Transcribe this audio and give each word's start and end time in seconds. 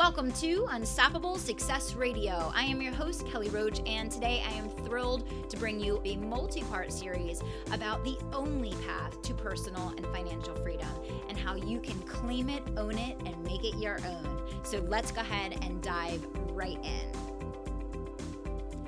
Welcome 0.00 0.32
to 0.32 0.66
Unstoppable 0.70 1.36
Success 1.36 1.94
Radio. 1.94 2.50
I 2.54 2.62
am 2.62 2.80
your 2.80 2.94
host, 2.94 3.26
Kelly 3.26 3.50
Roach, 3.50 3.82
and 3.84 4.10
today 4.10 4.42
I 4.48 4.52
am 4.52 4.70
thrilled 4.70 5.28
to 5.50 5.58
bring 5.58 5.78
you 5.78 6.00
a 6.06 6.16
multi 6.16 6.62
part 6.62 6.90
series 6.90 7.42
about 7.70 8.02
the 8.02 8.16
only 8.32 8.72
path 8.86 9.20
to 9.20 9.34
personal 9.34 9.92
and 9.98 10.06
financial 10.06 10.54
freedom 10.62 10.88
and 11.28 11.36
how 11.36 11.54
you 11.54 11.80
can 11.80 11.98
claim 12.04 12.48
it, 12.48 12.62
own 12.78 12.96
it, 12.96 13.20
and 13.26 13.38
make 13.44 13.62
it 13.62 13.76
your 13.76 13.98
own. 14.06 14.40
So 14.62 14.78
let's 14.88 15.12
go 15.12 15.20
ahead 15.20 15.58
and 15.60 15.82
dive 15.82 16.26
right 16.52 16.78
in. 16.82 17.12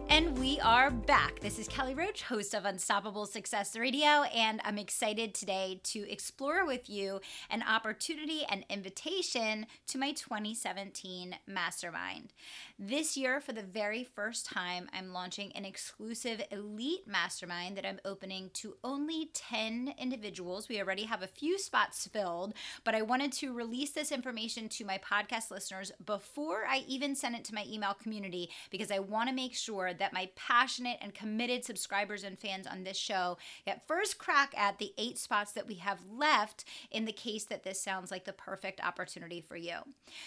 And 0.08 0.31
we 0.42 0.58
are 0.58 0.90
back. 0.90 1.38
This 1.38 1.60
is 1.60 1.68
Kelly 1.68 1.94
Roach, 1.94 2.24
host 2.24 2.52
of 2.52 2.64
Unstoppable 2.64 3.26
Success 3.26 3.76
Radio, 3.76 4.24
and 4.34 4.60
I'm 4.64 4.76
excited 4.76 5.34
today 5.34 5.78
to 5.84 6.10
explore 6.10 6.66
with 6.66 6.90
you 6.90 7.20
an 7.48 7.62
opportunity 7.62 8.44
and 8.48 8.64
invitation 8.68 9.66
to 9.86 9.98
my 9.98 10.10
2017 10.10 11.36
mastermind. 11.46 12.32
This 12.76 13.16
year, 13.16 13.40
for 13.40 13.52
the 13.52 13.62
very 13.62 14.02
first 14.02 14.44
time, 14.44 14.88
I'm 14.92 15.12
launching 15.12 15.52
an 15.52 15.64
exclusive 15.64 16.42
elite 16.50 17.06
mastermind 17.06 17.76
that 17.76 17.86
I'm 17.86 18.00
opening 18.04 18.50
to 18.54 18.74
only 18.82 19.30
10 19.34 19.94
individuals. 19.96 20.68
We 20.68 20.80
already 20.80 21.04
have 21.04 21.22
a 21.22 21.28
few 21.28 21.56
spots 21.56 22.08
filled, 22.08 22.54
but 22.82 22.96
I 22.96 23.02
wanted 23.02 23.30
to 23.34 23.54
release 23.54 23.92
this 23.92 24.10
information 24.10 24.68
to 24.70 24.84
my 24.84 24.98
podcast 24.98 25.52
listeners 25.52 25.92
before 26.04 26.64
I 26.68 26.82
even 26.88 27.14
send 27.14 27.36
it 27.36 27.44
to 27.44 27.54
my 27.54 27.64
email 27.70 27.94
community 27.94 28.50
because 28.72 28.90
I 28.90 28.98
want 28.98 29.28
to 29.28 29.34
make 29.36 29.54
sure 29.54 29.94
that 29.94 30.12
my 30.12 30.30
passionate 30.36 30.98
and 31.00 31.14
committed 31.14 31.64
subscribers 31.64 32.24
and 32.24 32.38
fans 32.38 32.66
on 32.66 32.84
this 32.84 32.96
show 32.96 33.38
get 33.66 33.86
first 33.86 34.18
crack 34.18 34.52
at 34.56 34.78
the 34.78 34.92
eight 34.98 35.18
spots 35.18 35.52
that 35.52 35.66
we 35.66 35.74
have 35.74 36.00
left 36.10 36.64
in 36.90 37.04
the 37.04 37.12
case 37.12 37.44
that 37.44 37.64
this 37.64 37.80
sounds 37.80 38.10
like 38.10 38.24
the 38.24 38.32
perfect 38.32 38.80
opportunity 38.82 39.40
for 39.40 39.56
you. 39.56 39.76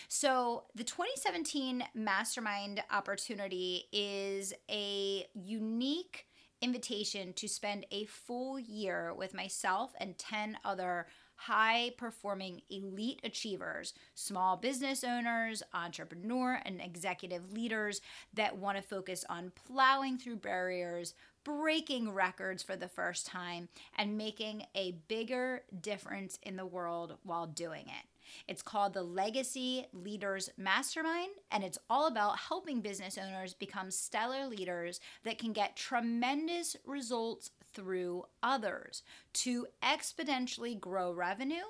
So, 0.07 0.63
the 0.73 0.83
2017 0.83 1.83
Mastermind 1.93 2.83
opportunity 2.91 3.85
is 3.91 4.53
a 4.69 5.25
unique 5.33 6.27
invitation 6.61 7.33
to 7.33 7.47
spend 7.47 7.85
a 7.91 8.05
full 8.05 8.57
year 8.59 9.13
with 9.13 9.33
myself 9.33 9.93
and 9.99 10.17
10 10.17 10.57
other 10.63 11.07
high 11.35 11.91
performing 11.97 12.61
elite 12.69 13.19
achievers, 13.23 13.93
small 14.13 14.57
business 14.57 15.03
owners, 15.03 15.63
entrepreneur, 15.73 16.59
and 16.65 16.81
executive 16.81 17.53
leaders 17.53 18.01
that 18.33 18.57
want 18.57 18.77
to 18.77 18.83
focus 18.83 19.25
on 19.29 19.51
plowing 19.67 20.17
through 20.17 20.37
barriers, 20.37 21.13
breaking 21.43 22.11
records 22.11 22.63
for 22.63 22.75
the 22.75 22.87
first 22.87 23.27
time, 23.27 23.69
and 23.97 24.17
making 24.17 24.65
a 24.75 24.93
bigger 25.07 25.61
difference 25.81 26.39
in 26.43 26.55
the 26.55 26.65
world 26.65 27.17
while 27.23 27.45
doing 27.45 27.85
it. 27.87 28.05
It's 28.47 28.61
called 28.61 28.93
the 28.93 29.03
Legacy 29.03 29.85
Leaders 29.93 30.49
Mastermind, 30.57 31.29
and 31.51 31.63
it's 31.63 31.77
all 31.89 32.07
about 32.07 32.39
helping 32.39 32.81
business 32.81 33.17
owners 33.17 33.53
become 33.53 33.91
stellar 33.91 34.47
leaders 34.47 34.99
that 35.23 35.37
can 35.37 35.53
get 35.53 35.75
tremendous 35.75 36.75
results 36.85 37.51
through 37.75 38.25
others 38.41 39.03
to 39.33 39.67
exponentially 39.83 40.79
grow 40.79 41.11
revenue 41.11 41.65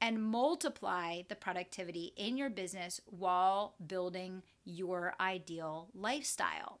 and 0.00 0.22
multiply 0.22 1.22
the 1.28 1.34
productivity 1.34 2.12
in 2.16 2.36
your 2.36 2.50
business 2.50 3.00
while 3.06 3.74
building 3.86 4.42
your 4.64 5.14
ideal 5.20 5.88
lifestyle. 5.94 6.80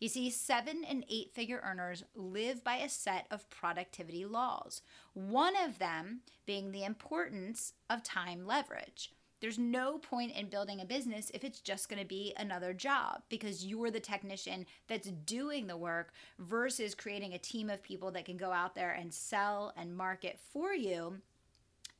You 0.00 0.08
see, 0.08 0.30
seven 0.30 0.84
and 0.88 1.04
eight 1.08 1.32
figure 1.32 1.60
earners 1.64 2.04
live 2.14 2.62
by 2.62 2.76
a 2.76 2.88
set 2.88 3.26
of 3.30 3.50
productivity 3.50 4.24
laws, 4.24 4.82
one 5.12 5.54
of 5.56 5.78
them 5.78 6.20
being 6.46 6.70
the 6.70 6.84
importance 6.84 7.72
of 7.90 8.04
time 8.04 8.46
leverage. 8.46 9.12
There's 9.40 9.58
no 9.58 9.98
point 9.98 10.34
in 10.34 10.48
building 10.48 10.80
a 10.80 10.84
business 10.84 11.30
if 11.32 11.44
it's 11.44 11.60
just 11.60 11.88
going 11.88 12.02
to 12.02 12.08
be 12.08 12.34
another 12.36 12.74
job 12.74 13.22
because 13.28 13.64
you're 13.64 13.90
the 13.90 14.00
technician 14.00 14.66
that's 14.88 15.08
doing 15.08 15.66
the 15.66 15.76
work 15.76 16.12
versus 16.38 16.94
creating 16.94 17.34
a 17.34 17.38
team 17.38 17.70
of 17.70 17.82
people 17.82 18.10
that 18.12 18.24
can 18.24 18.36
go 18.36 18.50
out 18.50 18.74
there 18.74 18.90
and 18.90 19.14
sell 19.14 19.72
and 19.76 19.96
market 19.96 20.40
for 20.52 20.74
you 20.74 21.18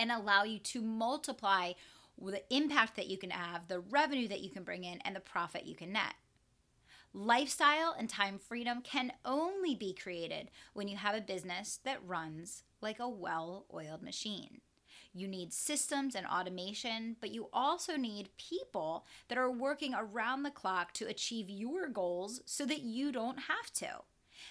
and 0.00 0.10
allow 0.10 0.43
you 0.43 0.59
to 0.59 0.81
multiply 0.81 1.72
the 2.21 2.43
impact 2.54 2.97
that 2.97 3.06
you 3.06 3.16
can 3.16 3.31
have, 3.31 3.69
the 3.69 3.81
revenue 3.81 4.27
that 4.28 4.41
you 4.41 4.50
can 4.50 4.65
bring 4.65 4.82
in, 4.82 4.98
and 5.04 5.15
the 5.15 5.21
profit 5.21 5.66
you 5.66 5.77
can 5.77 5.93
net. 5.93 6.15
Lifestyle 7.15 7.94
and 7.97 8.09
time 8.09 8.38
freedom 8.38 8.82
can 8.82 9.12
only 9.25 9.75
be 9.75 9.94
created 9.94 10.50
when 10.75 10.88
you 10.88 10.97
have 10.97 11.15
a 11.15 11.21
business 11.21 11.78
that 11.84 12.04
runs 12.04 12.65
like 12.81 12.98
a 12.98 13.09
well 13.09 13.66
oiled 13.72 14.03
machine. 14.03 14.60
You 15.14 15.26
need 15.28 15.52
systems 15.52 16.14
and 16.14 16.26
automation, 16.26 17.16
but 17.20 17.34
you 17.34 17.48
also 17.52 17.96
need 17.96 18.30
people 18.36 19.06
that 19.28 19.38
are 19.38 19.50
working 19.50 19.94
around 19.94 20.42
the 20.42 20.50
clock 20.50 20.92
to 20.94 21.06
achieve 21.06 21.48
your 21.48 21.88
goals 21.88 22.41
so 22.44 22.64
that 22.66 22.82
you 22.82 23.10
don't 23.10 23.38
have 23.38 23.72
to. 23.74 24.02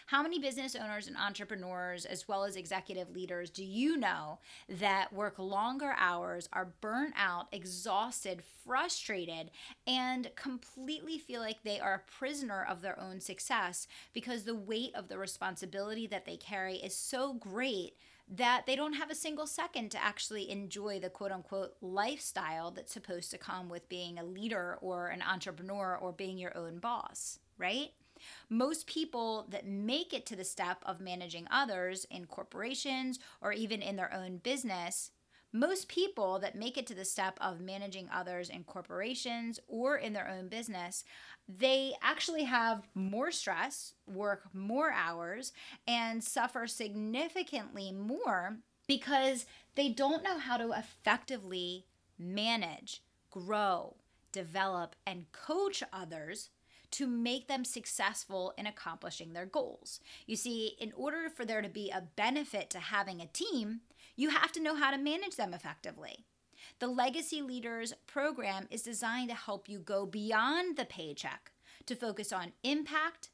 How 0.07 0.21
many 0.21 0.39
business 0.39 0.75
owners 0.75 1.07
and 1.07 1.17
entrepreneurs, 1.17 2.05
as 2.05 2.27
well 2.27 2.43
as 2.43 2.55
executive 2.55 3.09
leaders, 3.09 3.49
do 3.49 3.63
you 3.63 3.97
know 3.97 4.39
that 4.67 5.13
work 5.13 5.39
longer 5.39 5.95
hours, 5.97 6.49
are 6.53 6.73
burnt 6.81 7.13
out, 7.17 7.47
exhausted, 7.51 8.41
frustrated, 8.65 9.51
and 9.85 10.29
completely 10.35 11.17
feel 11.17 11.41
like 11.41 11.63
they 11.63 11.79
are 11.79 11.93
a 11.93 12.11
prisoner 12.11 12.65
of 12.69 12.81
their 12.81 12.99
own 12.99 13.19
success 13.19 13.87
because 14.13 14.43
the 14.43 14.55
weight 14.55 14.93
of 14.95 15.07
the 15.07 15.17
responsibility 15.17 16.07
that 16.07 16.25
they 16.25 16.37
carry 16.37 16.77
is 16.77 16.95
so 16.95 17.33
great 17.33 17.93
that 18.29 18.65
they 18.65 18.75
don't 18.75 18.93
have 18.93 19.09
a 19.09 19.15
single 19.15 19.47
second 19.47 19.89
to 19.91 20.03
actually 20.03 20.49
enjoy 20.49 20.99
the 20.99 21.09
quote 21.09 21.31
unquote 21.31 21.75
lifestyle 21.81 22.71
that's 22.71 22.91
supposed 22.91 23.31
to 23.31 23.37
come 23.37 23.69
with 23.69 23.89
being 23.89 24.19
a 24.19 24.23
leader 24.23 24.77
or 24.81 25.07
an 25.07 25.21
entrepreneur 25.21 25.97
or 25.99 26.11
being 26.11 26.37
your 26.37 26.55
own 26.57 26.79
boss, 26.79 27.39
right? 27.57 27.91
Most 28.49 28.87
people 28.87 29.45
that 29.49 29.65
make 29.67 30.13
it 30.13 30.25
to 30.25 30.35
the 30.35 30.43
step 30.43 30.79
of 30.85 30.99
managing 30.99 31.47
others 31.51 32.05
in 32.05 32.25
corporations 32.25 33.19
or 33.41 33.53
even 33.53 33.81
in 33.81 33.95
their 33.95 34.13
own 34.13 34.37
business, 34.37 35.11
most 35.53 35.87
people 35.87 36.39
that 36.39 36.55
make 36.55 36.77
it 36.77 36.85
to 36.87 36.95
the 36.95 37.05
step 37.05 37.37
of 37.39 37.61
managing 37.61 38.09
others 38.13 38.49
in 38.49 38.63
corporations 38.63 39.59
or 39.67 39.97
in 39.97 40.13
their 40.13 40.27
own 40.27 40.49
business, 40.49 41.03
they 41.47 41.93
actually 42.01 42.43
have 42.43 42.87
more 42.93 43.31
stress, 43.31 43.93
work 44.05 44.43
more 44.53 44.91
hours, 44.91 45.53
and 45.87 46.23
suffer 46.23 46.67
significantly 46.67 47.91
more 47.91 48.57
because 48.87 49.45
they 49.75 49.89
don't 49.89 50.23
know 50.23 50.39
how 50.39 50.57
to 50.57 50.71
effectively 50.71 51.85
manage, 52.19 53.01
grow, 53.31 53.95
develop, 54.31 54.95
and 55.05 55.31
coach 55.31 55.83
others 55.93 56.49
to 56.91 57.07
make 57.07 57.47
them 57.47 57.65
successful 57.65 58.53
in 58.57 58.65
accomplishing 58.65 59.33
their 59.33 59.45
goals. 59.45 59.99
You 60.25 60.35
see, 60.35 60.77
in 60.79 60.93
order 60.95 61.29
for 61.29 61.45
there 61.45 61.61
to 61.61 61.69
be 61.69 61.89
a 61.89 62.07
benefit 62.15 62.69
to 62.71 62.79
having 62.79 63.21
a 63.21 63.27
team, 63.27 63.81
you 64.15 64.29
have 64.29 64.51
to 64.53 64.61
know 64.61 64.75
how 64.75 64.91
to 64.91 64.97
manage 64.97 65.35
them 65.35 65.53
effectively. 65.53 66.25
The 66.79 66.87
Legacy 66.87 67.41
Leaders 67.41 67.93
program 68.05 68.67
is 68.69 68.83
designed 68.83 69.29
to 69.29 69.35
help 69.35 69.67
you 69.67 69.79
go 69.79 70.05
beyond 70.05 70.77
the 70.77 70.85
paycheck 70.85 71.51
to 71.87 71.95
focus 71.95 72.31
on 72.31 72.53
impact, 72.63 73.29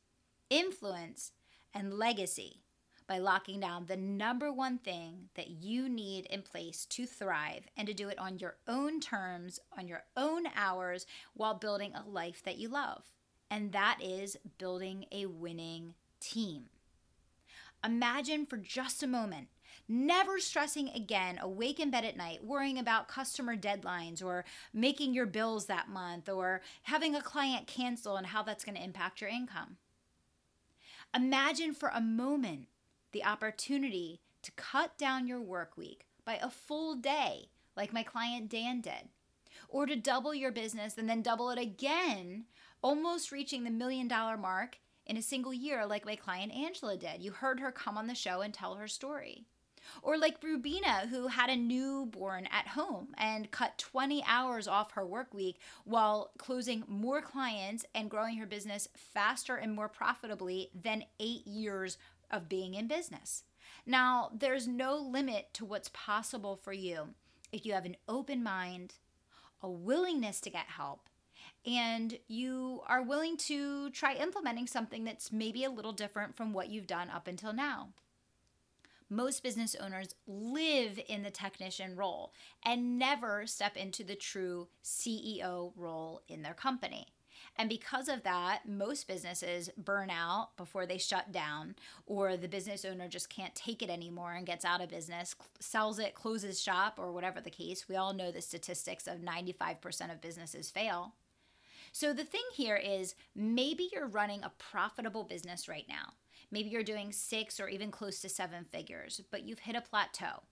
influence, 0.50 1.34
and 1.74 1.94
legacy 1.94 2.62
by 3.06 3.18
locking 3.18 3.60
down 3.60 3.86
the 3.86 3.98
number 3.98 4.52
one 4.52 4.78
thing 4.78 5.30
that 5.36 5.50
you 5.50 5.90
need 5.90 6.26
in 6.28 6.42
place 6.42 6.86
to 6.86 7.06
thrive 7.06 7.68
and 7.76 7.86
to 7.88 7.94
do 7.94 8.08
it 8.08 8.18
on 8.18 8.40
your 8.40 8.56
own 8.66 9.02
terms, 9.02 9.60
on 9.78 9.90
your 9.90 10.04
own 10.16 10.46
hours, 10.56 11.06
while 11.34 11.56
building 11.56 11.94
a 11.94 12.08
life 12.08 12.42
that 12.44 12.58
you 12.58 12.70
love 12.70 13.04
and 13.54 13.72
that 13.72 14.00
is 14.02 14.36
building 14.58 15.06
a 15.12 15.28
winning 15.28 15.94
team. 16.20 16.64
Imagine 17.84 18.48
for 18.48 18.58
just 18.58 19.04
a 19.04 19.08
moment 19.08 19.50
never 19.88 20.40
stressing 20.40 20.90
again 20.90 21.38
awake 21.42 21.80
in 21.80 21.90
bed 21.90 22.06
at 22.06 22.18
night 22.18 22.44
worrying 22.44 22.78
about 22.78 23.08
customer 23.08 23.56
deadlines 23.56 24.24
or 24.24 24.46
making 24.74 25.14
your 25.14 25.26
bills 25.26 25.66
that 25.66 25.90
month 25.90 26.30
or 26.30 26.62
having 26.84 27.16
a 27.16 27.22
client 27.22 27.68
cancel 27.68 28.16
and 28.16 28.28
how 28.28 28.44
that's 28.44 28.64
going 28.64 28.78
to 28.78 28.84
impact 28.84 29.22
your 29.22 29.30
income. 29.30 29.78
Imagine 31.16 31.74
for 31.74 31.90
a 31.90 32.02
moment 32.02 32.68
the 33.12 33.24
opportunity 33.24 34.20
to 34.42 34.52
cut 34.54 34.98
down 34.98 35.28
your 35.28 35.42
work 35.42 35.78
week 35.78 36.08
by 36.26 36.40
a 36.42 36.50
full 36.50 36.96
day, 36.96 37.50
like 37.78 37.94
my 37.94 38.04
client 38.04 38.50
Dan 38.50 38.82
did, 38.82 39.10
or 39.70 39.86
to 39.86 39.96
double 39.96 40.34
your 40.34 40.52
business 40.52 40.98
and 40.98 41.10
then 41.10 41.22
double 41.22 41.50
it 41.50 41.60
again 41.60 42.46
almost 42.82 43.32
reaching 43.32 43.64
the 43.64 43.70
million 43.70 44.08
dollar 44.08 44.38
mark 44.38 44.80
in 45.06 45.18
a 45.18 45.22
single 45.22 45.54
year, 45.54 45.86
like 45.86 46.06
my 46.06 46.16
client 46.16 46.54
Angela 46.54 46.98
did. 46.98 47.22
You 47.22 47.32
heard 47.32 47.60
her 47.60 47.72
come 47.72 47.98
on 47.98 48.08
the 48.08 48.16
show 48.16 48.42
and 48.42 48.54
tell 48.54 48.76
her 48.76 48.88
story. 48.88 49.46
Or 50.02 50.18
like 50.18 50.42
Rubina, 50.42 51.08
who 51.10 51.28
had 51.28 51.50
a 51.50 51.56
newborn 51.56 52.48
at 52.52 52.70
home 52.70 53.10
and 53.18 53.52
cut 53.52 53.78
20 53.78 54.24
hours 54.28 54.68
off 54.68 54.92
her 54.92 55.06
work 55.06 55.34
week 55.34 55.60
while 55.84 56.32
closing 56.38 56.84
more 56.88 57.22
clients 57.22 57.86
and 57.94 58.10
growing 58.10 58.38
her 58.38 58.46
business 58.46 58.88
faster 58.96 59.56
and 59.56 59.76
more 59.76 59.90
profitably 59.90 60.70
than 60.74 61.04
eight 61.20 61.46
years 61.48 61.98
of 62.32 62.50
being 62.50 62.74
in 62.74 62.88
business. 62.88 63.44
Now, 63.86 64.32
there's 64.34 64.68
no 64.68 64.96
limit 64.96 65.54
to 65.54 65.66
what's 65.66 65.90
possible 65.90 66.56
for 66.56 66.74
you 66.74 67.10
if 67.52 67.66
you 67.66 67.74
have 67.74 67.86
an 67.86 67.98
open 68.08 68.44
mind, 68.44 68.96
a 69.62 69.70
willingness 69.70 70.42
to 70.42 70.50
get 70.50 70.66
help, 70.68 71.10
and 71.66 72.18
you 72.28 72.82
are 72.88 73.02
willing 73.02 73.38
to 73.38 73.90
try 73.92 74.16
implementing 74.16 74.68
something 74.68 75.04
that's 75.04 75.32
maybe 75.32 75.64
a 75.64 75.70
little 75.70 75.94
different 75.94 76.36
from 76.36 76.52
what 76.52 76.70
you've 76.70 76.88
done 76.88 77.10
up 77.10 77.28
until 77.28 77.54
now. 77.54 77.90
Most 79.14 79.44
business 79.44 79.76
owners 79.80 80.16
live 80.26 81.00
in 81.08 81.22
the 81.22 81.30
technician 81.30 81.96
role 81.96 82.34
and 82.66 82.98
never 82.98 83.46
step 83.46 83.78
into 83.78 84.04
the 84.04 84.16
true 84.16 84.70
CEO 84.84 85.72
role 85.76 86.24
in 86.28 86.42
their 86.42 86.56
company. 86.56 87.06
And 87.56 87.70
because 87.70 88.10
of 88.10 88.24
that, 88.24 88.68
most 88.68 89.08
businesses 89.08 89.70
burn 89.78 90.10
out 90.10 90.58
before 90.58 90.88
they 90.88 90.98
shut 90.98 91.32
down, 91.32 91.76
or 92.08 92.36
the 92.36 92.48
business 92.48 92.86
owner 92.86 93.08
just 93.08 93.30
can't 93.30 93.54
take 93.54 93.84
it 93.84 93.90
anymore 93.92 94.34
and 94.34 94.48
gets 94.48 94.66
out 94.66 94.82
of 94.82 94.90
business, 94.90 95.36
sells 95.60 96.00
it, 96.00 96.16
closes 96.16 96.60
shop, 96.60 96.96
or 96.98 97.12
whatever 97.12 97.40
the 97.40 97.52
case. 97.52 97.88
We 97.88 97.96
all 97.96 98.16
know 98.16 98.32
the 98.32 98.42
statistics 98.42 99.06
of 99.06 99.20
95% 99.20 100.12
of 100.12 100.22
businesses 100.22 100.72
fail. 100.72 101.14
So 101.92 102.14
the 102.14 102.24
thing 102.24 102.42
here 102.56 102.78
is 102.78 103.14
maybe 103.36 103.90
you're 103.94 104.08
running 104.08 104.44
a 104.44 104.52
profitable 104.58 105.24
business 105.24 105.70
right 105.70 105.86
now. 105.88 106.14
Maybe 106.54 106.70
you're 106.70 106.84
doing 106.84 107.12
six 107.12 107.60
or 107.60 107.68
even 107.68 107.90
close 107.90 108.22
to 108.22 108.30
seven 108.30 108.66
figures, 108.72 109.20
but 109.32 109.42
you've 109.42 109.58
hit 109.58 109.76
a 109.76 109.82
plateau. 109.82 110.44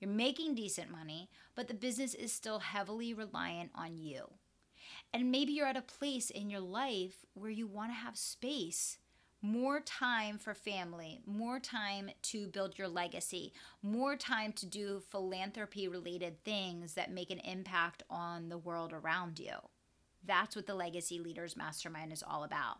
You're 0.00 0.10
making 0.10 0.54
decent 0.54 0.90
money, 0.90 1.28
but 1.54 1.68
the 1.68 1.74
business 1.74 2.14
is 2.14 2.32
still 2.32 2.60
heavily 2.60 3.12
reliant 3.12 3.70
on 3.74 3.98
you. 3.98 4.30
And 5.12 5.30
maybe 5.30 5.52
you're 5.52 5.66
at 5.66 5.76
a 5.76 5.82
place 5.82 6.30
in 6.30 6.48
your 6.48 6.62
life 6.62 7.26
where 7.34 7.50
you 7.50 7.66
want 7.66 7.90
to 7.90 7.96
have 7.96 8.16
space, 8.16 8.96
more 9.42 9.80
time 9.80 10.38
for 10.38 10.54
family, 10.54 11.20
more 11.26 11.60
time 11.60 12.08
to 12.22 12.46
build 12.46 12.78
your 12.78 12.88
legacy, 12.88 13.52
more 13.82 14.16
time 14.16 14.54
to 14.54 14.64
do 14.64 15.02
philanthropy 15.10 15.86
related 15.86 16.42
things 16.44 16.94
that 16.94 17.12
make 17.12 17.30
an 17.30 17.40
impact 17.40 18.02
on 18.08 18.48
the 18.48 18.56
world 18.56 18.94
around 18.94 19.38
you. 19.38 19.56
That's 20.24 20.56
what 20.56 20.66
the 20.66 20.74
Legacy 20.74 21.18
Leaders 21.18 21.58
Mastermind 21.58 22.10
is 22.10 22.24
all 22.26 22.42
about. 22.42 22.78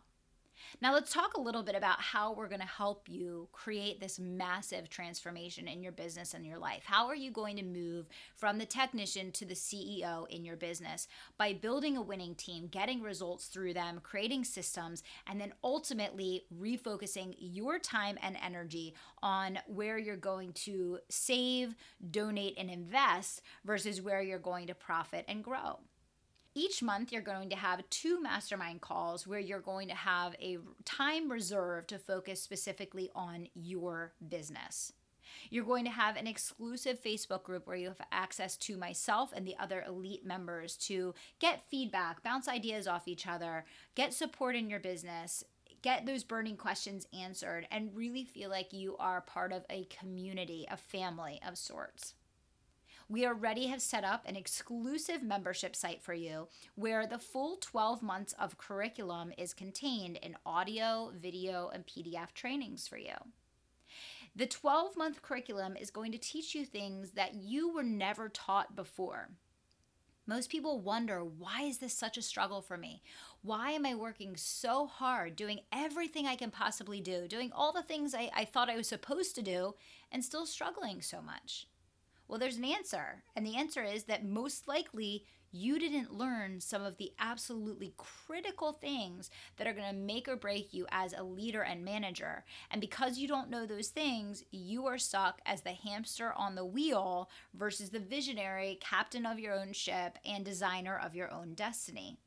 Now, 0.81 0.93
let's 0.93 1.13
talk 1.13 1.35
a 1.35 1.41
little 1.41 1.63
bit 1.63 1.75
about 1.75 2.01
how 2.01 2.33
we're 2.33 2.47
going 2.47 2.61
to 2.61 2.67
help 2.67 3.07
you 3.07 3.47
create 3.51 3.99
this 3.99 4.19
massive 4.19 4.89
transformation 4.89 5.67
in 5.67 5.81
your 5.81 5.91
business 5.91 6.33
and 6.33 6.45
your 6.45 6.57
life. 6.57 6.83
How 6.85 7.07
are 7.07 7.15
you 7.15 7.31
going 7.31 7.57
to 7.57 7.63
move 7.63 8.07
from 8.35 8.57
the 8.57 8.65
technician 8.65 9.31
to 9.33 9.45
the 9.45 9.53
CEO 9.53 10.27
in 10.29 10.43
your 10.43 10.55
business 10.55 11.07
by 11.37 11.53
building 11.53 11.97
a 11.97 12.01
winning 12.01 12.35
team, 12.35 12.67
getting 12.67 13.01
results 13.01 13.47
through 13.47 13.73
them, 13.73 13.99
creating 14.03 14.43
systems, 14.43 15.03
and 15.27 15.39
then 15.39 15.53
ultimately 15.63 16.43
refocusing 16.53 17.35
your 17.39 17.79
time 17.79 18.17
and 18.21 18.37
energy 18.43 18.93
on 19.21 19.59
where 19.67 19.97
you're 19.97 20.15
going 20.15 20.53
to 20.53 20.99
save, 21.09 21.75
donate, 22.11 22.55
and 22.57 22.69
invest 22.69 23.41
versus 23.63 24.01
where 24.01 24.21
you're 24.21 24.39
going 24.39 24.67
to 24.67 24.75
profit 24.75 25.25
and 25.27 25.43
grow 25.43 25.79
each 26.55 26.83
month 26.83 27.11
you're 27.11 27.21
going 27.21 27.49
to 27.49 27.55
have 27.55 27.89
two 27.89 28.21
mastermind 28.21 28.81
calls 28.81 29.25
where 29.25 29.39
you're 29.39 29.59
going 29.59 29.87
to 29.87 29.95
have 29.95 30.35
a 30.41 30.57
time 30.85 31.31
reserved 31.31 31.89
to 31.89 31.97
focus 31.97 32.41
specifically 32.41 33.09
on 33.15 33.47
your 33.55 34.13
business. 34.29 34.93
You're 35.49 35.65
going 35.65 35.85
to 35.85 35.91
have 35.91 36.15
an 36.15 36.27
exclusive 36.27 37.01
Facebook 37.01 37.43
group 37.43 37.65
where 37.65 37.75
you 37.75 37.87
have 37.87 38.01
access 38.11 38.55
to 38.57 38.77
myself 38.77 39.31
and 39.35 39.47
the 39.47 39.57
other 39.57 39.83
elite 39.87 40.25
members 40.25 40.77
to 40.77 41.15
get 41.39 41.67
feedback, 41.69 42.23
bounce 42.23 42.47
ideas 42.47 42.87
off 42.87 43.07
each 43.07 43.27
other, 43.27 43.65
get 43.95 44.13
support 44.13 44.55
in 44.55 44.69
your 44.69 44.79
business, 44.79 45.43
get 45.81 46.05
those 46.05 46.23
burning 46.23 46.55
questions 46.55 47.07
answered, 47.19 47.67
and 47.71 47.95
really 47.95 48.23
feel 48.23 48.49
like 48.49 48.73
you 48.73 48.95
are 48.97 49.21
part 49.21 49.51
of 49.51 49.65
a 49.69 49.85
community, 49.85 50.67
a 50.69 50.77
family 50.77 51.41
of 51.45 51.57
sorts 51.57 52.13
we 53.09 53.25
already 53.25 53.67
have 53.67 53.81
set 53.81 54.03
up 54.03 54.23
an 54.25 54.35
exclusive 54.35 55.21
membership 55.21 55.75
site 55.75 56.01
for 56.01 56.13
you 56.13 56.47
where 56.75 57.05
the 57.05 57.17
full 57.17 57.57
12 57.57 58.01
months 58.01 58.33
of 58.39 58.57
curriculum 58.57 59.31
is 59.37 59.53
contained 59.53 60.17
in 60.17 60.35
audio, 60.45 61.11
video, 61.19 61.69
and 61.73 61.85
PDF 61.85 62.33
trainings 62.33 62.87
for 62.87 62.97
you. 62.97 63.15
The 64.35 64.47
12 64.47 64.97
month 64.97 65.21
curriculum 65.21 65.77
is 65.77 65.91
going 65.91 66.11
to 66.11 66.17
teach 66.17 66.55
you 66.55 66.65
things 66.65 67.11
that 67.11 67.35
you 67.35 67.73
were 67.73 67.83
never 67.83 68.29
taught 68.29 68.75
before. 68.75 69.29
Most 70.25 70.49
people 70.49 70.79
wonder 70.79 71.21
why 71.23 71.63
is 71.63 71.79
this 71.79 71.93
such 71.93 72.17
a 72.17 72.21
struggle 72.21 72.61
for 72.61 72.77
me? 72.77 73.03
Why 73.41 73.71
am 73.71 73.85
I 73.85 73.93
working 73.93 74.37
so 74.37 74.87
hard, 74.87 75.35
doing 75.35 75.59
everything 75.73 76.25
I 76.25 76.37
can 76.37 76.49
possibly 76.49 77.01
do, 77.01 77.27
doing 77.27 77.51
all 77.53 77.73
the 77.73 77.83
things 77.83 78.15
I, 78.15 78.31
I 78.33 78.45
thought 78.45 78.69
I 78.69 78.77
was 78.77 78.87
supposed 78.87 79.35
to 79.35 79.41
do, 79.41 79.75
and 80.11 80.23
still 80.23 80.45
struggling 80.45 81.01
so 81.01 81.21
much? 81.21 81.67
Well, 82.33 82.39
there's 82.39 82.57
an 82.57 82.65
answer. 82.65 83.21
And 83.35 83.45
the 83.45 83.57
answer 83.57 83.83
is 83.83 84.05
that 84.05 84.25
most 84.25 84.67
likely 84.67 85.23
you 85.51 85.77
didn't 85.77 86.17
learn 86.17 86.61
some 86.61 86.81
of 86.81 86.97
the 86.97 87.11
absolutely 87.19 87.93
critical 87.95 88.73
things 88.73 89.29
that 89.57 89.67
are 89.67 89.73
going 89.73 89.87
to 89.87 89.95
make 89.95 90.27
or 90.27 90.35
break 90.35 90.73
you 90.73 90.87
as 90.89 91.13
a 91.13 91.21
leader 91.21 91.61
and 91.61 91.85
manager. 91.85 92.43
And 92.71 92.81
because 92.81 93.19
you 93.19 93.27
don't 93.27 93.51
know 93.51 93.67
those 93.67 93.89
things, 93.89 94.45
you 94.49 94.87
are 94.87 94.97
stuck 94.97 95.41
as 95.45 95.61
the 95.61 95.73
hamster 95.73 96.33
on 96.35 96.55
the 96.55 96.65
wheel 96.65 97.29
versus 97.53 97.91
the 97.91 97.99
visionary 97.99 98.79
captain 98.81 99.27
of 99.27 99.37
your 99.37 99.53
own 99.53 99.71
ship 99.71 100.17
and 100.25 100.43
designer 100.43 100.97
of 100.97 101.13
your 101.13 101.31
own 101.31 101.53
destiny. 101.53 102.17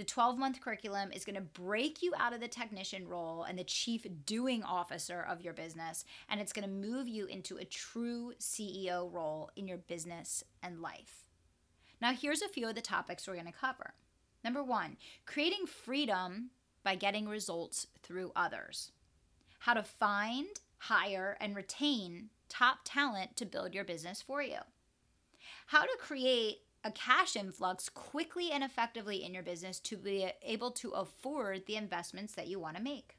The 0.00 0.06
12 0.06 0.38
month 0.38 0.62
curriculum 0.62 1.12
is 1.12 1.26
going 1.26 1.36
to 1.36 1.42
break 1.42 2.00
you 2.00 2.14
out 2.16 2.32
of 2.32 2.40
the 2.40 2.48
technician 2.48 3.06
role 3.06 3.42
and 3.42 3.58
the 3.58 3.64
chief 3.64 4.06
doing 4.24 4.62
officer 4.62 5.20
of 5.20 5.42
your 5.42 5.52
business, 5.52 6.06
and 6.30 6.40
it's 6.40 6.54
going 6.54 6.66
to 6.66 6.74
move 6.74 7.06
you 7.06 7.26
into 7.26 7.58
a 7.58 7.66
true 7.66 8.32
CEO 8.40 9.12
role 9.12 9.50
in 9.56 9.68
your 9.68 9.76
business 9.76 10.42
and 10.62 10.80
life. 10.80 11.26
Now, 12.00 12.14
here's 12.14 12.40
a 12.40 12.48
few 12.48 12.66
of 12.66 12.76
the 12.76 12.80
topics 12.80 13.28
we're 13.28 13.34
going 13.34 13.44
to 13.44 13.52
cover. 13.52 13.92
Number 14.42 14.62
one, 14.62 14.96
creating 15.26 15.66
freedom 15.66 16.48
by 16.82 16.94
getting 16.94 17.28
results 17.28 17.86
through 18.02 18.32
others. 18.34 18.92
How 19.58 19.74
to 19.74 19.82
find, 19.82 20.48
hire, 20.78 21.36
and 21.42 21.54
retain 21.54 22.30
top 22.48 22.78
talent 22.86 23.36
to 23.36 23.44
build 23.44 23.74
your 23.74 23.84
business 23.84 24.22
for 24.22 24.42
you. 24.42 24.60
How 25.66 25.82
to 25.82 25.98
create 26.00 26.60
a 26.84 26.90
cash 26.90 27.36
influx 27.36 27.88
quickly 27.88 28.50
and 28.50 28.64
effectively 28.64 29.22
in 29.22 29.34
your 29.34 29.42
business 29.42 29.78
to 29.80 29.96
be 29.96 30.30
able 30.42 30.70
to 30.70 30.90
afford 30.90 31.66
the 31.66 31.76
investments 31.76 32.34
that 32.34 32.48
you 32.48 32.58
want 32.58 32.76
to 32.76 32.82
make. 32.82 33.16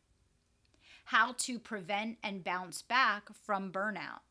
How 1.06 1.34
to 1.40 1.60
prevent 1.60 2.18
and 2.24 2.44
bounce 2.44 2.82
back 2.82 3.30
from 3.34 3.72
burnout. 3.72 4.22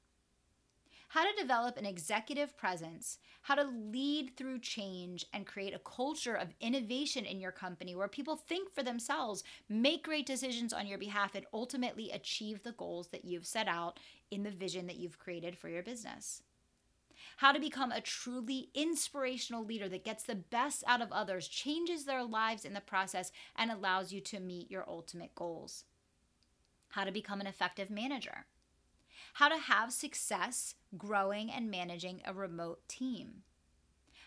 How 1.09 1.25
to 1.25 1.41
develop 1.41 1.77
an 1.77 1.87
executive 1.87 2.57
presence, 2.57 3.19
how 3.43 3.57
to 3.57 3.65
lead 3.65 4.37
through 4.37 4.61
change 4.61 5.27
and 5.33 5.45
create 5.45 5.75
a 5.75 5.81
culture 5.81 6.37
of 6.37 6.55
innovation 6.61 7.25
in 7.25 7.41
your 7.41 7.51
company 7.51 7.97
where 7.97 8.07
people 8.07 8.37
think 8.37 8.73
for 8.73 8.85
themselves, 8.85 9.43
make 9.69 10.05
great 10.05 10.25
decisions 10.25 10.73
on 10.73 10.87
your 10.87 10.99
behalf, 10.99 11.35
and 11.35 11.47
ultimately 11.53 12.13
achieve 12.13 12.63
the 12.63 12.73
goals 12.73 13.09
that 13.09 13.25
you've 13.25 13.47
set 13.47 13.67
out 13.67 13.99
in 14.31 14.45
the 14.45 14.51
vision 14.53 14.87
that 14.87 14.99
you've 14.99 15.19
created 15.19 15.59
for 15.59 15.69
your 15.69 15.83
business 15.83 16.43
how 17.41 17.53
to 17.53 17.59
become 17.59 17.91
a 17.91 18.03
truly 18.03 18.69
inspirational 18.75 19.65
leader 19.65 19.89
that 19.89 20.05
gets 20.05 20.25
the 20.25 20.35
best 20.35 20.85
out 20.87 21.01
of 21.01 21.11
others, 21.11 21.49
changes 21.49 22.05
their 22.05 22.23
lives 22.23 22.67
in 22.67 22.75
the 22.75 22.83
process, 22.83 23.33
and 23.57 23.71
allows 23.71 24.13
you 24.13 24.21
to 24.21 24.39
meet 24.39 24.71
your 24.71 24.85
ultimate 24.87 25.35
goals. 25.35 25.85
How 26.91 27.05
to 27.05 27.11
become 27.11 27.41
an 27.41 27.47
effective 27.47 27.89
manager. 27.89 28.45
How 29.33 29.49
to 29.49 29.57
have 29.57 29.91
success 29.91 30.75
growing 30.99 31.51
and 31.51 31.71
managing 31.71 32.21
a 32.27 32.35
remote 32.35 32.87
team. 32.89 33.37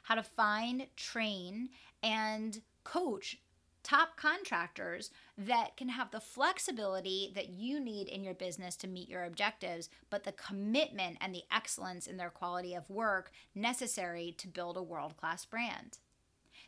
How 0.01 0.15
to 0.15 0.23
find, 0.23 0.87
train, 0.95 1.69
and 2.01 2.63
coach 2.83 3.37
top 3.83 4.15
contractors 4.15 5.11
that 5.37 5.75
can 5.77 5.89
have 5.89 6.11
the 6.11 6.19
flexibility 6.19 7.31
that 7.35 7.49
you 7.49 7.79
need 7.79 8.07
in 8.07 8.23
your 8.23 8.33
business 8.33 8.75
to 8.77 8.87
meet 8.87 9.09
your 9.09 9.25
objectives, 9.25 9.89
but 10.09 10.23
the 10.23 10.31
commitment 10.31 11.17
and 11.21 11.35
the 11.35 11.43
excellence 11.51 12.07
in 12.07 12.17
their 12.17 12.29
quality 12.29 12.73
of 12.73 12.89
work 12.89 13.31
necessary 13.53 14.33
to 14.37 14.47
build 14.47 14.77
a 14.77 14.83
world 14.83 15.17
class 15.17 15.45
brand. 15.45 15.97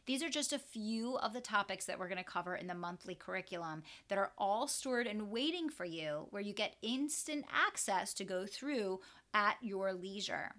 These 0.05 0.21
are 0.21 0.29
just 0.29 0.53
a 0.53 0.59
few 0.59 1.17
of 1.17 1.33
the 1.33 1.41
topics 1.41 1.85
that 1.85 1.97
we're 1.97 2.09
going 2.09 2.19
to 2.19 2.23
cover 2.23 2.55
in 2.55 2.67
the 2.67 2.75
monthly 2.75 3.15
curriculum 3.15 3.81
that 4.07 4.19
are 4.19 4.33
all 4.37 4.67
stored 4.67 5.07
and 5.07 5.31
waiting 5.31 5.67
for 5.69 5.85
you, 5.85 6.27
where 6.29 6.43
you 6.43 6.53
get 6.53 6.75
instant 6.83 7.45
access 7.51 8.13
to 8.15 8.23
go 8.23 8.45
through 8.45 8.99
at 9.33 9.57
your 9.61 9.93
leisure. 9.93 10.51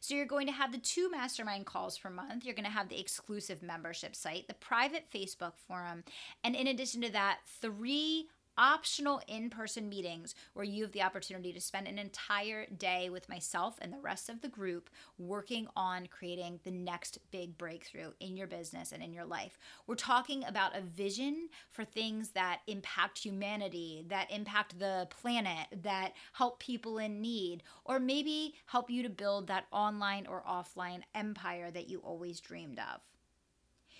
So 0.00 0.14
you're 0.14 0.26
going 0.26 0.46
to 0.46 0.52
have 0.52 0.72
the 0.72 0.78
two 0.78 1.10
mastermind 1.10 1.66
calls 1.66 1.98
per 1.98 2.10
month. 2.10 2.44
You're 2.44 2.54
going 2.54 2.64
to 2.64 2.70
have 2.70 2.88
the 2.88 3.00
exclusive 3.00 3.62
membership 3.62 4.14
site, 4.14 4.48
the 4.48 4.54
private 4.54 5.04
Facebook 5.12 5.52
forum, 5.66 6.04
and 6.44 6.54
in 6.54 6.66
addition 6.66 7.02
to 7.02 7.12
that, 7.12 7.38
three 7.60 8.28
optional 8.58 9.22
in 9.28 9.48
person 9.48 9.88
meetings 9.88 10.34
where 10.52 10.64
you 10.64 10.82
have 10.82 10.92
the 10.92 11.02
opportunity 11.02 11.52
to 11.52 11.60
spend 11.60 11.86
an 11.86 11.98
entire 11.98 12.66
day 12.66 13.08
with 13.08 13.28
myself 13.28 13.78
and 13.80 13.92
the 13.92 14.00
rest 14.00 14.28
of 14.28 14.42
the 14.42 14.48
group 14.48 14.90
working 15.16 15.68
on 15.76 16.08
creating 16.08 16.58
the 16.64 16.70
next 16.70 17.18
big 17.30 17.56
breakthrough 17.56 18.10
in 18.20 18.36
your 18.36 18.48
business 18.48 18.92
and 18.92 19.02
in 19.02 19.12
your 19.12 19.24
life. 19.24 19.58
We're 19.86 19.94
talking 19.94 20.44
about 20.44 20.76
a 20.76 20.82
vision 20.82 21.48
for 21.70 21.84
things 21.84 22.30
that 22.30 22.60
impact 22.66 23.18
humanity, 23.18 24.04
that 24.08 24.30
impact 24.30 24.78
the 24.78 25.06
planet, 25.10 25.68
that 25.82 26.12
help 26.32 26.58
people 26.58 26.98
in 26.98 27.22
need, 27.22 27.62
or 27.84 28.00
maybe 28.00 28.54
help 28.66 28.90
you 28.90 29.02
to 29.04 29.08
build 29.08 29.46
that 29.46 29.66
online 29.70 30.26
or 30.26 30.42
offline 30.48 31.02
empire 31.14 31.70
that 31.70 31.88
you 31.88 32.00
always 32.00 32.40
dreamed 32.40 32.78
of. 32.78 33.00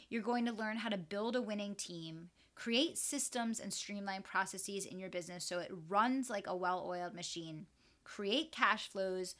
You're 0.09 0.23
going 0.23 0.47
to 0.47 0.53
learn 0.53 0.79
how 0.79 0.89
to 0.89 0.97
build 0.97 1.37
a 1.37 1.43
winning 1.43 1.75
team, 1.75 2.31
create 2.59 2.99
systems 2.99 3.61
and 3.61 3.73
streamline 3.73 4.23
processes 4.23 4.85
in 4.85 4.99
your 4.99 5.09
business 5.09 5.45
so 5.45 5.61
it 5.61 5.71
runs 5.89 6.29
like 6.29 6.49
a 6.49 6.57
well 6.57 6.85
oiled 6.85 7.15
machine, 7.15 7.67
create 8.03 8.51
cash 8.51 8.89
flows, 8.89 9.37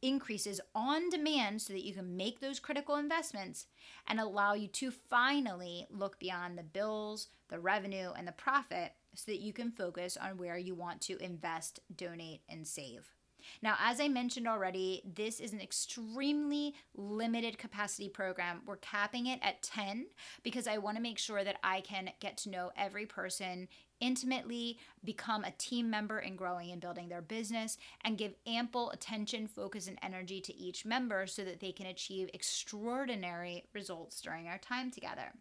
increases 0.00 0.60
on 0.72 1.10
demand 1.10 1.60
so 1.60 1.72
that 1.72 1.84
you 1.84 1.92
can 1.92 2.16
make 2.16 2.40
those 2.40 2.60
critical 2.60 2.94
investments 2.94 3.66
and 4.06 4.20
allow 4.20 4.54
you 4.54 4.68
to 4.68 4.92
finally 4.92 5.86
look 5.90 6.20
beyond 6.20 6.56
the 6.56 6.62
bills, 6.62 7.28
the 7.48 7.58
revenue, 7.58 8.12
and 8.16 8.28
the 8.28 8.32
profit 8.32 8.92
so 9.14 9.30
that 9.32 9.40
you 9.40 9.52
can 9.52 9.72
focus 9.72 10.16
on 10.16 10.36
where 10.36 10.56
you 10.56 10.74
want 10.74 11.00
to 11.00 11.16
invest, 11.18 11.80
donate, 11.96 12.42
and 12.48 12.66
save. 12.66 13.10
Now, 13.62 13.76
as 13.80 14.00
I 14.00 14.08
mentioned 14.08 14.48
already, 14.48 15.02
this 15.14 15.40
is 15.40 15.52
an 15.52 15.60
extremely 15.60 16.74
limited 16.94 17.58
capacity 17.58 18.08
program. 18.08 18.62
We're 18.66 18.76
capping 18.76 19.26
it 19.26 19.40
at 19.42 19.62
10 19.62 20.06
because 20.42 20.66
I 20.66 20.78
want 20.78 20.96
to 20.96 21.02
make 21.02 21.18
sure 21.18 21.44
that 21.44 21.56
I 21.62 21.80
can 21.80 22.10
get 22.20 22.36
to 22.38 22.50
know 22.50 22.70
every 22.76 23.06
person 23.06 23.68
intimately, 24.00 24.78
become 25.04 25.44
a 25.44 25.52
team 25.52 25.88
member 25.88 26.18
in 26.18 26.34
growing 26.34 26.72
and 26.72 26.80
building 26.80 27.08
their 27.08 27.22
business, 27.22 27.78
and 28.04 28.18
give 28.18 28.34
ample 28.46 28.90
attention, 28.90 29.46
focus, 29.46 29.86
and 29.86 29.98
energy 30.02 30.40
to 30.40 30.54
each 30.54 30.84
member 30.84 31.24
so 31.26 31.44
that 31.44 31.60
they 31.60 31.70
can 31.70 31.86
achieve 31.86 32.28
extraordinary 32.34 33.64
results 33.72 34.20
during 34.20 34.48
our 34.48 34.58
time 34.58 34.90
together. 34.90 35.32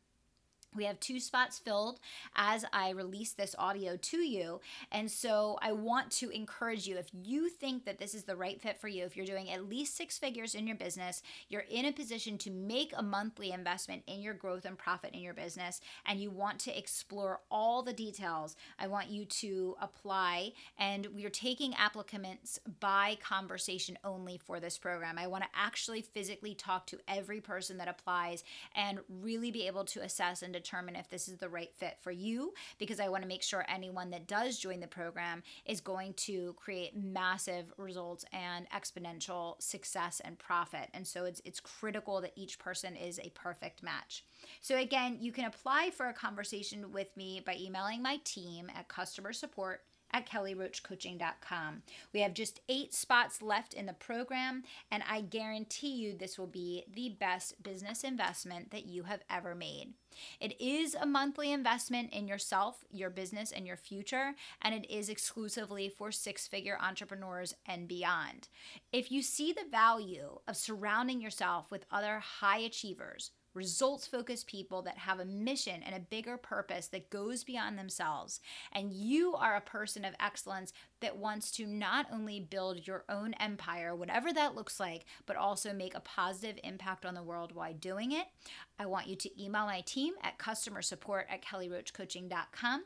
We 0.76 0.86
have 0.86 1.00
two 1.00 1.20
spots 1.20 1.60
filled 1.60 2.00
as 2.36 2.64
I 2.72 2.92
release 2.92 3.34
this 3.34 3.56
audio 3.60 3.98
to 3.98 4.18
you. 4.18 4.62
And 4.92 5.12
so 5.12 5.60
I 5.62 5.74
want 5.74 6.12
to 6.12 6.30
encourage 6.30 6.88
you 6.88 6.98
if 6.98 7.10
you 7.12 7.50
think 7.50 7.84
that 7.86 8.00
this 8.00 8.16
is 8.16 8.24
the 8.24 8.38
right 8.38 8.62
fit 8.62 8.80
for 8.80 8.88
you, 8.88 9.04
if 9.04 9.18
you're 9.18 9.26
doing 9.26 9.50
at 9.50 9.68
least 9.68 9.98
six 9.98 10.18
figures 10.18 10.56
in 10.56 10.68
your 10.68 10.78
business, 10.78 11.24
you're 11.50 11.66
in 11.70 11.86
a 11.86 11.92
position 11.92 12.38
to 12.40 12.52
make 12.52 12.94
a 12.96 13.04
monthly 13.04 13.52
investment 13.52 14.04
in 14.08 14.22
your 14.22 14.34
growth 14.34 14.64
and 14.64 14.78
profit 14.78 15.14
in 15.14 15.20
your 15.20 15.34
business, 15.34 15.82
and 16.06 16.20
you 16.20 16.30
want 16.30 16.60
to 16.60 16.78
explore 16.78 17.42
all 17.50 17.84
the 17.84 17.94
details, 17.94 18.56
I 18.80 18.88
want 18.88 19.10
you 19.10 19.26
to 19.26 19.76
apply. 19.82 20.54
And 20.80 21.08
we're 21.14 21.30
taking 21.30 21.74
applicants 21.76 22.60
by 22.80 23.18
conversation 23.22 23.98
only 24.04 24.38
for 24.38 24.60
this 24.60 24.78
program. 24.78 25.18
I 25.18 25.28
want 25.28 25.44
to 25.44 25.50
actually 25.54 26.02
physically 26.02 26.56
talk 26.56 26.88
to 26.88 27.00
every 27.08 27.42
person 27.42 27.78
that 27.78 27.90
applies 27.90 28.44
and 28.74 29.00
really 29.10 29.52
be 29.52 29.68
able 29.68 29.84
to 29.86 30.02
assess 30.02 30.42
and 30.42 30.54
determine 30.62 30.96
if 30.96 31.10
this 31.10 31.28
is 31.28 31.38
the 31.38 31.50
right 31.50 31.74
fit 31.74 31.98
for 32.02 32.12
you 32.12 32.54
because 32.78 33.00
I 33.00 33.10
want 33.10 33.24
to 33.24 33.28
make 33.28 33.44
sure 33.44 33.66
anyone 33.68 34.10
that 34.12 34.28
does 34.28 34.58
join 34.58 34.80
the 34.80 34.88
program 34.88 35.44
is 35.66 35.82
going 35.82 36.14
to 36.14 36.54
create 36.54 36.96
massive 36.96 37.74
results 37.78 38.26
and 38.32 38.68
exponential 38.70 39.62
success 39.62 40.22
and 40.24 40.38
profit. 40.38 40.90
And 40.94 41.06
so 41.06 41.26
it's 41.26 41.42
it's 41.46 41.60
critical 41.60 42.22
that 42.22 42.34
each 42.36 42.60
person 42.60 42.96
is 42.96 43.20
a 43.20 43.32
perfect 43.32 43.84
match. 43.84 44.26
So 44.62 44.78
again, 44.78 45.18
you 45.20 45.32
can 45.32 45.46
apply 45.46 45.92
for 45.92 46.08
a 46.08 46.14
conversation 46.14 46.92
with 46.92 47.16
me 47.16 47.42
by 47.46 47.56
emailing 47.60 48.02
my 48.02 48.20
team 48.24 48.70
at 48.76 48.88
customer 48.88 49.34
support 49.34 49.82
at 50.14 50.30
kellyroachcoaching.com. 50.30 51.84
We 52.14 52.22
have 52.22 52.34
just 52.34 52.62
eight 52.70 52.94
spots 52.94 53.42
left 53.42 53.74
in 53.74 53.86
the 53.86 53.94
program, 53.94 54.64
and 54.92 55.04
I 55.10 55.22
guarantee 55.22 55.96
you 55.96 56.14
this 56.14 56.38
will 56.38 56.48
be 56.48 56.84
the 56.94 57.10
best 57.10 57.62
business 57.64 58.04
investment 58.04 58.72
that 58.72 58.86
you 58.86 59.04
have 59.04 59.22
ever 59.30 59.56
made. 59.56 59.94
It 60.40 60.60
is 60.62 60.96
a 60.96 61.06
monthly 61.06 61.52
investment 61.52 62.14
in 62.14 62.28
yourself, 62.28 62.84
your 62.92 63.10
business, 63.10 63.52
and 63.52 63.66
your 63.66 63.78
future, 63.78 64.36
and 64.62 64.76
it 64.76 64.90
is 64.90 65.10
exclusively 65.10 65.90
for 65.90 66.12
six 66.12 66.48
figure 66.48 66.78
entrepreneurs 66.82 67.56
and 67.66 67.88
beyond. 67.88 68.48
If 68.92 69.12
you 69.12 69.22
see 69.22 69.54
the 69.54 69.70
value 69.70 70.40
of 70.48 70.58
surrounding 70.58 71.22
yourself 71.22 71.72
with 71.72 71.86
other 71.92 72.20
high 72.20 72.60
achievers, 72.60 73.32
results 73.54 74.08
focused 74.08 74.48
people 74.48 74.82
that 74.82 74.98
have 74.98 75.20
a 75.20 75.26
mission 75.26 75.84
and 75.84 75.96
a 75.96 76.00
bigger 76.00 76.38
purpose 76.38 76.88
that 76.88 77.10
goes 77.10 77.44
beyond 77.44 77.78
themselves. 77.78 78.40
And 78.72 78.94
you 78.94 79.36
are 79.36 79.56
a 79.56 79.62
person 79.62 80.06
of 80.06 80.16
excellence 80.20 80.74
that 81.02 81.18
wants 81.18 81.52
to 81.52 81.66
not 81.66 82.08
only 82.12 82.40
build 82.40 82.88
your 82.88 83.04
own 83.10 83.34
empire, 83.40 83.96
whatever 83.96 84.32
that 84.34 84.56
looks 84.56 84.80
like, 84.80 85.06
but 85.26 85.36
also 85.36 85.74
make 85.74 85.96
a 85.96 86.00
positive 86.00 86.60
impact 86.64 87.06
on 87.06 87.16
the 87.16 87.24
world 87.24 87.54
while 87.54 87.74
doing 87.74 88.12
it. 88.12 88.28
I 88.80 88.86
want 88.88 89.08
you 89.08 89.16
to 89.16 89.44
email 89.44 89.66
my 89.66 89.82
team 89.82 90.14
at 90.24 90.40
customer 90.40 90.82
support 90.82 91.28
at 91.30 91.44
kellyroachcoaching.com. 91.44 92.84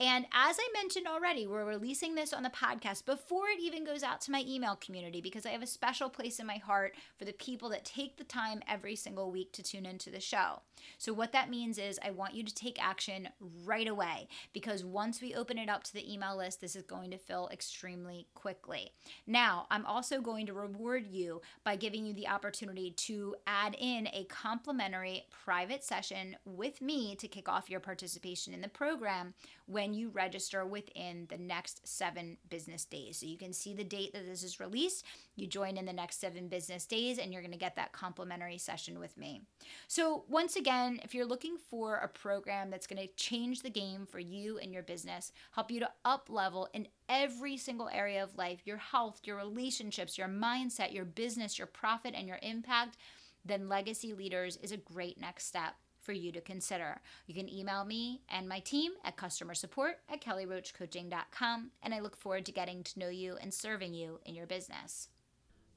And 0.00 0.24
as 0.32 0.56
I 0.58 0.68
mentioned 0.72 1.06
already, 1.06 1.46
we're 1.46 1.66
releasing 1.66 2.14
this 2.14 2.32
on 2.32 2.42
the 2.42 2.50
podcast 2.50 3.04
before 3.04 3.48
it 3.48 3.60
even 3.60 3.84
goes 3.84 4.02
out 4.02 4.20
to 4.22 4.30
my 4.30 4.42
email 4.46 4.76
community 4.76 5.20
because 5.20 5.44
I 5.44 5.50
have 5.50 5.62
a 5.62 5.66
special 5.66 6.08
place 6.08 6.38
in 6.38 6.46
my 6.46 6.56
heart 6.56 6.94
for 7.18 7.24
the 7.26 7.32
people 7.32 7.68
that 7.70 7.84
take 7.84 8.16
the 8.16 8.24
time 8.24 8.62
every 8.68 8.96
single 8.96 9.30
week 9.30 9.52
to 9.52 9.62
tune 9.62 9.84
into 9.84 10.10
the 10.10 10.20
show. 10.20 10.60
So, 10.98 11.12
what 11.12 11.32
that 11.32 11.50
means 11.50 11.78
is 11.78 11.98
I 12.02 12.10
want 12.10 12.34
you 12.34 12.42
to 12.42 12.54
take 12.54 12.82
action 12.82 13.28
right 13.64 13.88
away 13.88 14.28
because 14.52 14.84
once 14.84 15.20
we 15.20 15.34
open 15.34 15.58
it 15.58 15.68
up 15.68 15.84
to 15.84 15.92
the 15.92 16.12
email 16.12 16.36
list, 16.36 16.60
this 16.60 16.76
is 16.76 16.82
going 16.82 17.10
to 17.10 17.18
fill 17.18 17.48
extremely 17.54 18.26
quickly. 18.34 18.92
Now, 19.26 19.66
I'm 19.70 19.86
also 19.86 20.20
going 20.20 20.44
to 20.46 20.52
reward 20.52 21.06
you 21.06 21.40
by 21.64 21.76
giving 21.76 22.04
you 22.04 22.12
the 22.12 22.28
opportunity 22.28 22.90
to 22.90 23.36
add 23.46 23.76
in 23.78 24.08
a 24.12 24.24
complimentary 24.24 25.24
private 25.30 25.82
session 25.82 26.36
with 26.44 26.82
me 26.82 27.14
to 27.16 27.28
kick 27.28 27.48
off 27.48 27.70
your 27.70 27.80
participation 27.80 28.52
in 28.52 28.60
the 28.60 28.68
program 28.68 29.32
when 29.66 29.94
you 29.94 30.10
register 30.10 30.66
within 30.66 31.26
the 31.30 31.38
next 31.38 31.86
seven 31.86 32.36
business 32.50 32.84
days. 32.84 33.18
So 33.18 33.26
you 33.26 33.38
can 33.38 33.52
see 33.52 33.72
the 33.72 33.84
date 33.84 34.12
that 34.12 34.26
this 34.26 34.42
is 34.42 34.60
released. 34.60 35.04
You 35.36 35.46
join 35.46 35.76
in 35.76 35.86
the 35.86 35.92
next 35.92 36.20
seven 36.20 36.48
business 36.48 36.86
days, 36.86 37.18
and 37.18 37.32
you're 37.32 37.42
going 37.42 37.52
to 37.52 37.58
get 37.58 37.76
that 37.76 37.92
complimentary 37.92 38.58
session 38.58 38.98
with 38.98 39.16
me. 39.16 39.42
So, 39.88 40.24
once 40.28 40.56
again, 40.56 41.00
if 41.02 41.14
you're 41.14 41.24
looking 41.24 41.56
for 41.56 41.96
a 41.96 42.08
program 42.08 42.70
that's 42.70 42.86
going 42.86 43.02
to 43.02 43.12
change 43.14 43.62
the 43.62 43.70
game 43.70 44.06
for 44.06 44.18
you 44.18 44.58
and 44.58 44.72
your 44.72 44.82
business, 44.82 45.32
help 45.52 45.70
you 45.70 45.80
to 45.80 45.90
up 46.04 46.28
level 46.30 46.68
in 46.72 46.88
every 47.08 47.56
single 47.56 47.88
area 47.88 48.22
of 48.22 48.36
life 48.36 48.60
your 48.64 48.78
health, 48.78 49.20
your 49.24 49.36
relationships, 49.36 50.18
your 50.18 50.28
mindset, 50.28 50.92
your 50.92 51.04
business, 51.04 51.58
your 51.58 51.66
profit, 51.66 52.14
and 52.16 52.26
your 52.28 52.38
impact 52.42 52.96
then 53.44 53.68
Legacy 53.68 54.14
Leaders 54.14 54.56
is 54.62 54.72
a 54.72 54.76
great 54.76 55.20
next 55.20 55.46
step 55.46 55.74
for 56.00 56.12
you 56.12 56.32
to 56.32 56.40
consider. 56.40 57.00
You 57.26 57.34
can 57.34 57.52
email 57.52 57.84
me 57.84 58.22
and 58.28 58.48
my 58.48 58.60
team 58.60 58.92
at 59.04 59.16
customer 59.16 59.54
support 59.54 60.00
at 60.10 60.22
kellyroachcoaching.com, 60.22 61.70
and 61.82 61.94
I 61.94 62.00
look 62.00 62.16
forward 62.16 62.46
to 62.46 62.52
getting 62.52 62.82
to 62.84 62.98
know 62.98 63.08
you 63.08 63.36
and 63.40 63.52
serving 63.52 63.94
you 63.94 64.20
in 64.24 64.34
your 64.34 64.46
business. 64.46 65.08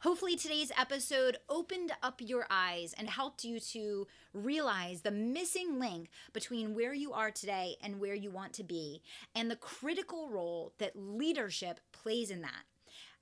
Hopefully, 0.02 0.36
today's 0.36 0.72
episode 0.78 1.38
opened 1.50 1.92
up 2.04 2.22
your 2.24 2.46
eyes 2.52 2.94
and 3.00 3.10
helped 3.10 3.44
you 3.44 3.60
to 3.60 4.06
realize 4.32 5.02
the 5.02 5.10
missing 5.10 5.80
link 5.80 6.10
between 6.34 6.76
where 6.76 6.94
you 6.94 7.14
are 7.14 7.32
today 7.32 7.78
and 7.82 8.00
where 8.00 8.14
you 8.14 8.30
want 8.30 8.54
to 8.54 8.64
be, 8.64 9.02
and 9.34 9.50
the 9.50 9.56
critical 9.56 10.30
role 10.30 10.72
that 10.78 10.92
leadership 10.96 11.80
plays 11.92 12.30
in 12.30 12.42
that. 12.42 12.64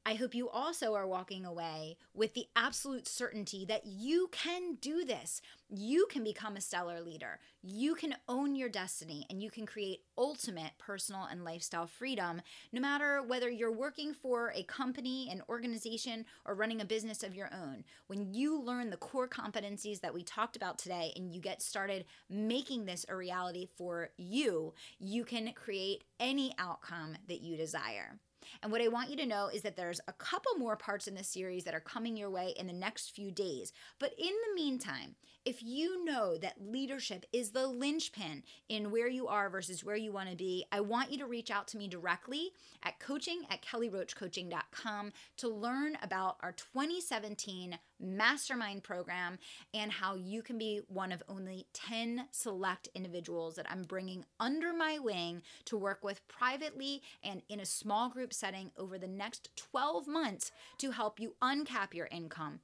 I 0.07 0.13
hope 0.13 0.35
you 0.35 0.50
also 0.50 0.93
are 0.93 1.07
walking 1.07 1.45
away 1.45 1.97
with 2.13 2.35
the 2.35 2.45
absolute 2.55 3.07
certainty 3.07 3.65
that 3.65 3.88
you 3.88 4.29
can 4.31 4.75
do 4.79 5.03
this. 5.03 5.41
You 5.67 6.05
can 6.12 6.24
become 6.24 6.55
a 6.55 6.62
stellar 6.62 7.01
leader. 7.01 7.39
You 7.63 7.95
can 7.95 8.13
own 8.29 8.55
your 8.55 8.69
destiny 8.69 9.25
and 9.31 9.41
you 9.41 9.50
can 9.50 9.65
create 9.65 10.03
ultimate 10.15 10.74
personal 10.77 11.24
and 11.24 11.43
lifestyle 11.43 11.88
freedom, 11.88 12.43
no 12.71 12.79
matter 12.79 13.24
whether 13.24 13.50
you're 13.50 13.71
working 13.71 14.13
for 14.13 14.51
a 14.53 14.62
company, 14.62 15.27
an 15.31 15.41
organization, 15.50 16.25
or 16.45 16.53
running 16.53 16.81
a 16.81 16.85
business 16.85 17.24
of 17.24 17.33
your 17.33 17.50
own. 17.51 17.83
When 18.05 18.31
you 18.31 18.62
learn 18.62 18.91
the 18.91 18.97
core 18.97 19.27
competencies 19.27 20.01
that 20.01 20.13
we 20.13 20.21
talked 20.21 20.55
about 20.55 20.77
today 20.77 21.13
and 21.15 21.33
you 21.33 21.41
get 21.41 21.63
started 21.63 22.05
making 22.29 22.85
this 22.85 23.07
a 23.09 23.15
reality 23.15 23.69
for 23.75 24.09
you, 24.17 24.75
you 25.00 25.25
can 25.25 25.51
create 25.53 26.03
any 26.19 26.53
outcome 26.59 27.15
that 27.27 27.41
you 27.41 27.57
desire. 27.57 28.19
And 28.61 28.71
what 28.71 28.81
I 28.81 28.87
want 28.87 29.09
you 29.09 29.17
to 29.17 29.25
know 29.25 29.47
is 29.47 29.61
that 29.63 29.75
there's 29.75 30.01
a 30.07 30.13
couple 30.13 30.55
more 30.57 30.75
parts 30.75 31.07
in 31.07 31.15
this 31.15 31.29
series 31.29 31.63
that 31.63 31.75
are 31.75 31.79
coming 31.79 32.17
your 32.17 32.29
way 32.29 32.53
in 32.57 32.67
the 32.67 32.73
next 32.73 33.15
few 33.15 33.31
days. 33.31 33.71
But 33.99 34.13
in 34.17 34.27
the 34.27 34.55
meantime, 34.55 35.15
if 35.45 35.61
you 35.61 36.03
know 36.03 36.37
that 36.37 36.55
leadership 36.59 37.25
is 37.31 37.51
the 37.51 37.67
linchpin 37.67 38.43
in 38.67 38.89
where 38.91 39.07
you 39.07 39.27
are 39.27 39.49
versus 39.49 39.83
where 39.83 39.95
you 39.95 40.11
want 40.11 40.29
to 40.29 40.35
be, 40.35 40.65
I 40.71 40.81
want 40.81 41.11
you 41.11 41.19
to 41.19 41.27
reach 41.27 41.51
out 41.51 41.67
to 41.69 41.77
me 41.77 41.87
directly 41.87 42.51
at 42.83 42.99
coaching 42.99 43.43
at 43.51 43.61
kellyroachcoaching.com 43.61 45.13
to 45.37 45.47
learn 45.47 45.97
about 46.01 46.37
our 46.41 46.51
2017 46.51 47.77
mastermind 47.99 48.83
program 48.83 49.37
and 49.73 49.91
how 49.91 50.15
you 50.15 50.41
can 50.41 50.57
be 50.57 50.81
one 50.87 51.11
of 51.11 51.23
only 51.29 51.67
10 51.73 52.27
select 52.31 52.89
individuals 52.95 53.55
that 53.55 53.67
I'm 53.69 53.83
bringing 53.83 54.25
under 54.39 54.73
my 54.73 54.99
wing 54.99 55.43
to 55.65 55.77
work 55.77 56.03
with 56.03 56.27
privately 56.27 57.01
and 57.23 57.41
in 57.49 57.59
a 57.59 57.65
small 57.65 58.09
group 58.09 58.33
setting 58.33 58.71
over 58.77 58.97
the 58.97 59.07
next 59.07 59.49
12 59.55 60.07
months 60.07 60.51
to 60.79 60.91
help 60.91 61.19
you 61.19 61.35
uncap 61.41 61.93
your 61.93 62.07
income 62.07 62.59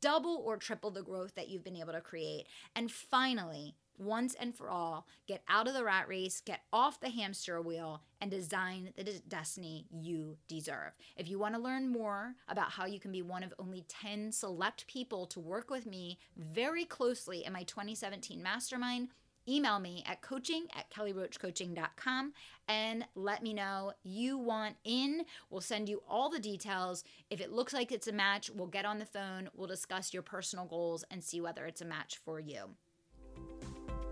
double 0.00 0.42
or 0.44 0.56
triple 0.56 0.90
the 0.90 1.02
growth 1.02 1.34
that 1.34 1.48
you've 1.48 1.64
been 1.64 1.76
able 1.76 1.92
to 1.92 2.00
create, 2.00 2.46
and 2.74 2.90
finally 2.90 3.74
once 3.98 4.34
and 4.34 4.54
for 4.54 4.70
all, 4.70 5.06
get 5.26 5.42
out 5.48 5.68
of 5.68 5.74
the 5.74 5.84
rat 5.84 6.08
race, 6.08 6.40
get 6.40 6.60
off 6.72 7.00
the 7.00 7.10
hamster 7.10 7.60
wheel, 7.60 8.02
and 8.20 8.30
design 8.30 8.92
the 8.96 9.04
destiny 9.28 9.86
you 9.92 10.36
deserve. 10.48 10.92
If 11.16 11.28
you 11.28 11.38
want 11.38 11.54
to 11.54 11.60
learn 11.60 11.88
more 11.88 12.34
about 12.48 12.72
how 12.72 12.86
you 12.86 12.98
can 12.98 13.12
be 13.12 13.22
one 13.22 13.42
of 13.42 13.54
only 13.58 13.84
10 13.88 14.32
select 14.32 14.86
people 14.86 15.26
to 15.26 15.40
work 15.40 15.70
with 15.70 15.86
me 15.86 16.18
very 16.36 16.84
closely 16.84 17.44
in 17.44 17.52
my 17.52 17.62
2017 17.64 18.42
mastermind, 18.42 19.08
email 19.48 19.78
me 19.78 20.04
at 20.06 20.22
coaching 20.22 20.66
at 20.74 20.90
kellyroachcoaching.com 20.90 22.32
and 22.68 23.04
let 23.14 23.42
me 23.42 23.52
know 23.52 23.92
you 24.02 24.38
want 24.38 24.76
in. 24.84 25.24
We'll 25.50 25.60
send 25.60 25.88
you 25.88 26.02
all 26.08 26.30
the 26.30 26.38
details. 26.38 27.04
If 27.30 27.40
it 27.40 27.52
looks 27.52 27.72
like 27.72 27.92
it's 27.92 28.08
a 28.08 28.12
match, 28.12 28.50
we'll 28.50 28.66
get 28.66 28.84
on 28.84 28.98
the 28.98 29.04
phone, 29.04 29.48
we'll 29.54 29.68
discuss 29.68 30.14
your 30.14 30.22
personal 30.22 30.64
goals 30.64 31.04
and 31.10 31.22
see 31.22 31.40
whether 31.40 31.66
it's 31.66 31.82
a 31.82 31.86
match 31.86 32.18
for 32.24 32.40
you. 32.40 32.70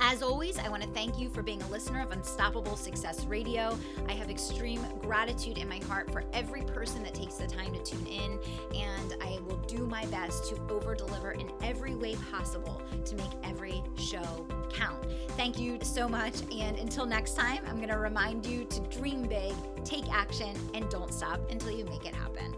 As 0.04 0.20
always, 0.20 0.58
I 0.58 0.68
want 0.68 0.82
to 0.82 0.88
thank 0.88 1.16
you 1.16 1.28
for 1.28 1.44
being 1.44 1.62
a 1.62 1.68
listener 1.68 2.00
of 2.02 2.10
Unstoppable 2.10 2.76
Success 2.76 3.24
Radio. 3.26 3.78
I 4.08 4.12
have 4.14 4.30
extreme 4.30 4.84
gratitude 5.00 5.58
in 5.58 5.68
my 5.68 5.78
heart 5.84 6.10
for 6.10 6.24
every 6.32 6.62
person 6.62 7.04
that 7.04 7.14
takes 7.14 7.36
the 7.36 7.46
time 7.46 7.72
to 7.72 7.82
tune 7.84 8.04
in, 8.06 8.38
and 8.74 9.14
I 9.22 9.38
will 9.46 9.58
do 9.68 9.86
my 9.86 10.04
best 10.06 10.48
to 10.48 10.60
over 10.68 10.96
deliver 10.96 11.30
in 11.30 11.52
every 11.62 11.94
way 11.94 12.16
possible 12.32 12.82
to 13.04 13.14
make 13.14 13.30
every 13.44 13.80
show 13.96 14.44
count. 14.72 15.06
Thank 15.36 15.60
you 15.60 15.78
so 15.82 16.08
much, 16.08 16.34
and 16.50 16.76
until 16.78 17.06
next 17.06 17.36
time, 17.36 17.60
I'm 17.68 17.76
going 17.76 17.88
to 17.88 17.98
remind 17.98 18.44
you 18.44 18.64
to 18.64 18.80
dream 18.98 19.22
big, 19.22 19.54
take 19.84 20.12
action, 20.12 20.56
and 20.74 20.90
don't 20.90 21.14
stop 21.14 21.48
until 21.48 21.70
you 21.70 21.84
make 21.84 22.04
it 22.04 22.14
happen. 22.14 22.56